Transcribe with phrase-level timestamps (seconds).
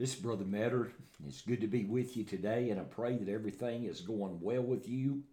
[0.00, 0.92] This is Brother Metter.
[1.28, 4.62] It's good to be with you today, and I pray that everything is going well
[4.62, 5.24] with you.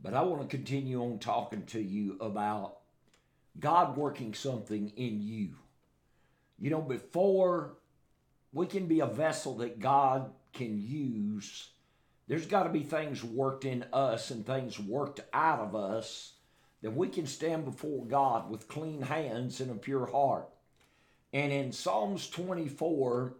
[0.00, 2.78] But I want to continue on talking to you about
[3.58, 5.50] God working something in you.
[6.58, 7.74] You know, before
[8.54, 11.68] we can be a vessel that God can use,
[12.26, 16.32] there's got to be things worked in us and things worked out of us
[16.80, 20.48] that we can stand before God with clean hands and a pure heart.
[21.34, 23.34] And in Psalms 24,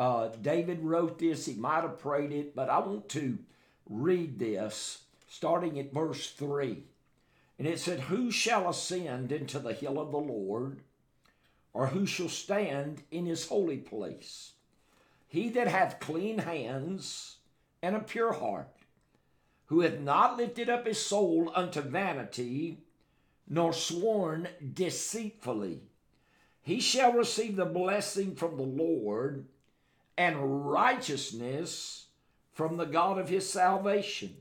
[0.00, 1.44] uh, David wrote this.
[1.44, 3.38] He might have prayed it, but I want to
[3.86, 6.84] read this starting at verse 3.
[7.58, 10.80] And it said, Who shall ascend into the hill of the Lord,
[11.74, 14.52] or who shall stand in his holy place?
[15.28, 17.36] He that hath clean hands
[17.82, 18.74] and a pure heart,
[19.66, 22.78] who hath not lifted up his soul unto vanity,
[23.46, 25.82] nor sworn deceitfully.
[26.62, 29.44] He shall receive the blessing from the Lord
[30.20, 32.04] and righteousness
[32.52, 34.36] from the God of his salvation.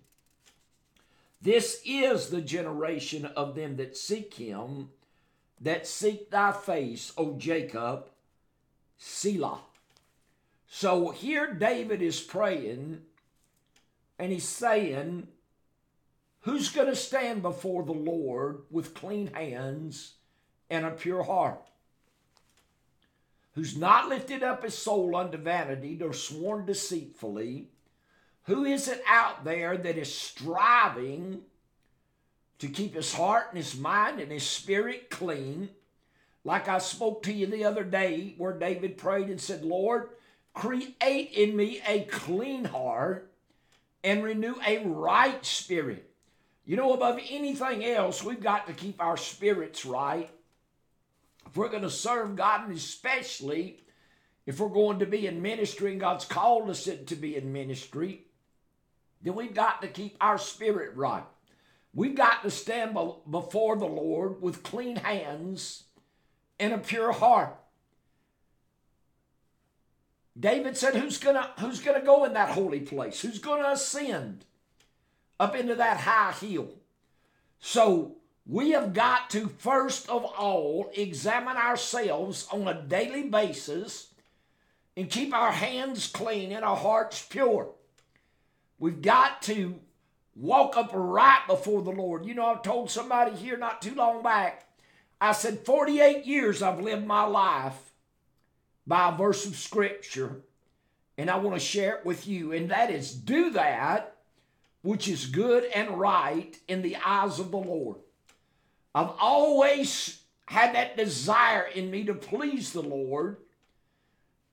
[1.41, 4.89] This is the generation of them that seek him,
[5.61, 8.09] that seek thy face, O Jacob,
[8.97, 9.59] Selah.
[10.67, 12.99] So here David is praying
[14.19, 15.29] and he's saying,
[16.41, 20.15] Who's going to stand before the Lord with clean hands
[20.69, 21.68] and a pure heart?
[23.55, 27.69] Who's not lifted up his soul unto vanity, nor sworn deceitfully?
[28.43, 31.41] Who is it out there that is striving
[32.59, 35.69] to keep his heart and his mind and his spirit clean?
[36.43, 40.09] Like I spoke to you the other day, where David prayed and said, Lord,
[40.53, 43.31] create in me a clean heart
[44.03, 46.09] and renew a right spirit.
[46.65, 50.29] You know, above anything else, we've got to keep our spirits right.
[51.49, 53.79] If we're going to serve God, and especially
[54.45, 58.25] if we're going to be in ministry and God's called us to be in ministry,
[59.21, 61.23] then we've got to keep our spirit right.
[61.93, 62.97] We've got to stand
[63.29, 65.85] before the Lord with clean hands
[66.59, 67.55] and a pure heart.
[70.39, 73.21] David said, Who's gonna who's gonna go in that holy place?
[73.21, 74.45] Who's gonna ascend
[75.39, 76.69] up into that high hill?
[77.59, 78.15] So
[78.49, 84.11] we have got to first of all examine ourselves on a daily basis
[84.97, 87.69] and keep our hands clean and our hearts pure.
[88.79, 89.79] We've got to
[90.35, 92.25] walk up right before the Lord.
[92.25, 94.65] You know, I told somebody here not too long back,
[95.21, 97.77] I said, 48 years I've lived my life
[98.87, 100.41] by a verse of Scripture,
[101.19, 102.53] and I want to share it with you.
[102.53, 104.15] And that is, do that
[104.81, 107.97] which is good and right in the eyes of the Lord.
[108.99, 113.37] I've always had that desire in me to please the Lord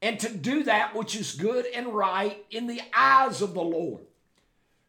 [0.01, 4.05] and to do that which is good and right in the eyes of the Lord.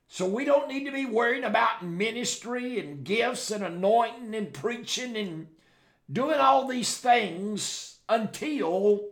[0.07, 5.17] So we don't need to be worrying about ministry and gifts and anointing and preaching
[5.17, 5.47] and
[6.11, 9.07] doing all these things until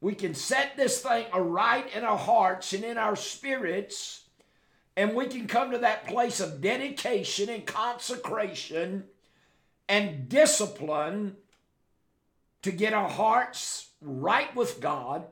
[0.00, 4.24] we can set this thing aright in our hearts and in our spirits,
[4.96, 9.04] and we can come to that place of dedication and consecration
[9.92, 11.36] and discipline
[12.62, 15.26] to get our hearts right with God,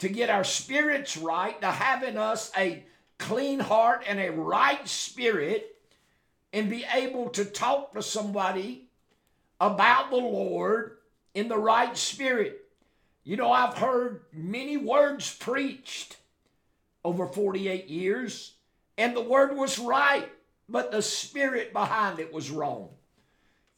[0.00, 2.84] to get our spirits right, to have in us a
[3.16, 5.74] clean heart and a right spirit
[6.52, 8.90] and be able to talk to somebody
[9.58, 10.98] about the Lord
[11.32, 12.60] in the right spirit.
[13.24, 16.18] You know, I've heard many words preached
[17.02, 18.52] over 48 years,
[18.98, 20.30] and the word was right,
[20.68, 22.90] but the spirit behind it was wrong.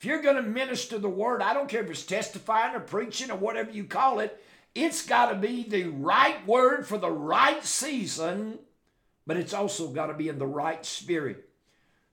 [0.02, 3.30] If you're going to minister the word, I don't care if it's testifying or preaching
[3.30, 7.64] or whatever you call it, it's got to be the right word for the right
[7.64, 8.58] season
[9.26, 11.48] but it's also got to be in the right spirit.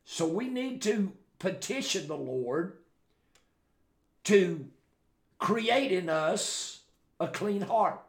[0.06, 2.78] So we need to petition the Lord
[4.26, 4.68] to
[5.38, 6.82] create in us
[7.20, 8.00] a clean heart,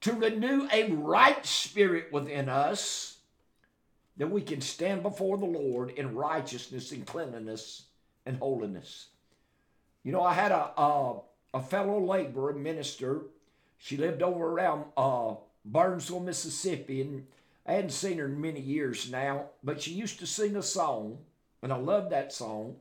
[0.00, 3.15] to renew a right spirit within us,
[4.16, 7.86] that we can stand before the Lord in righteousness and cleanliness
[8.24, 9.08] and holiness.
[10.02, 11.20] You know, I had a, a,
[11.54, 13.22] a fellow laborer, minister.
[13.78, 15.34] She lived over around uh,
[15.64, 17.26] Burnsville, Mississippi, and
[17.66, 21.18] I hadn't seen her in many years now, but she used to sing a song,
[21.62, 22.76] and I loved that song.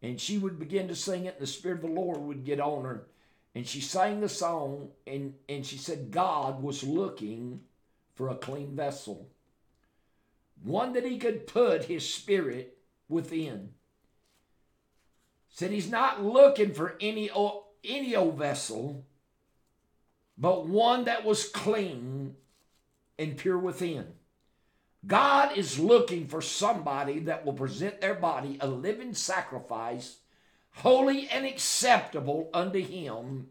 [0.00, 2.60] And she would begin to sing it, and the Spirit of the Lord would get
[2.60, 3.08] on her.
[3.56, 7.60] And she sang the song, and, and she said, God was looking
[8.14, 9.28] for a clean vessel,
[10.62, 12.78] one that he could put his spirit
[13.08, 13.70] within.
[15.50, 17.30] Said he's not looking for any
[17.84, 19.06] any old vessel,
[20.36, 22.36] but one that was clean
[23.18, 24.06] and pure within.
[25.06, 30.18] God is looking for somebody that will present their body a living sacrifice,
[30.72, 33.48] holy and acceptable unto Him,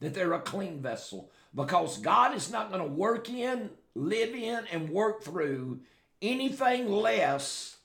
[0.00, 1.30] that they're a clean vessel.
[1.54, 5.80] Because God is not going to work in, live in, and work through
[6.22, 7.76] anything less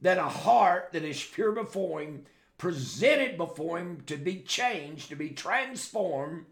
[0.00, 2.24] than a heart that is pure before Him,
[2.58, 6.46] presented before Him to be changed, to be transformed,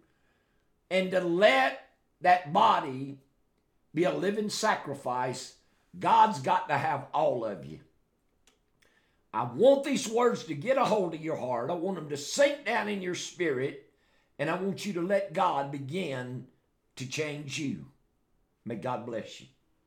[0.91, 1.89] and to let
[2.21, 3.19] that body
[3.95, 5.55] be a living sacrifice.
[5.99, 7.81] God's got to have all of you.
[9.33, 11.71] I want these words to get a hold of your heart.
[11.71, 13.89] I want them to sink down in your spirit,
[14.39, 16.47] and I want you to let God begin
[16.97, 17.87] to change you.
[18.65, 19.47] May God bless you.